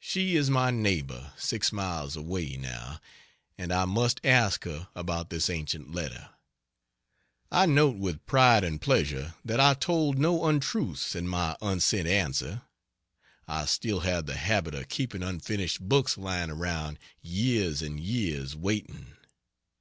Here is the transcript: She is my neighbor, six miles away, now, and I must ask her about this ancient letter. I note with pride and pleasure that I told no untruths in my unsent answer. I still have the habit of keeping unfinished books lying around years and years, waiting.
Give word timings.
She 0.00 0.34
is 0.34 0.50
my 0.50 0.72
neighbor, 0.72 1.32
six 1.38 1.70
miles 1.70 2.16
away, 2.16 2.56
now, 2.56 3.00
and 3.56 3.72
I 3.72 3.84
must 3.84 4.20
ask 4.24 4.64
her 4.64 4.88
about 4.96 5.30
this 5.30 5.48
ancient 5.48 5.94
letter. 5.94 6.30
I 7.52 7.66
note 7.66 7.94
with 7.94 8.26
pride 8.26 8.64
and 8.64 8.80
pleasure 8.80 9.34
that 9.44 9.60
I 9.60 9.74
told 9.74 10.18
no 10.18 10.44
untruths 10.46 11.14
in 11.14 11.28
my 11.28 11.56
unsent 11.62 12.08
answer. 12.08 12.62
I 13.46 13.64
still 13.66 14.00
have 14.00 14.26
the 14.26 14.34
habit 14.34 14.74
of 14.74 14.88
keeping 14.88 15.22
unfinished 15.22 15.80
books 15.88 16.18
lying 16.18 16.50
around 16.50 16.98
years 17.22 17.80
and 17.80 18.00
years, 18.00 18.56
waiting. 18.56 19.12